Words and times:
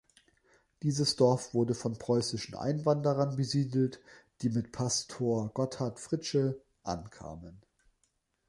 Dieses 0.81 1.15
Dorf 1.15 1.53
wurde 1.53 1.75
von 1.75 1.99
preußischen 1.99 2.55
Einwanderern 2.55 3.35
besiedelt, 3.35 4.01
die 4.41 4.49
mit 4.49 4.71
Pastor 4.71 5.51
Gotthard 5.53 5.99
Fritzsche 5.99 6.59
ankamen. 6.81 7.61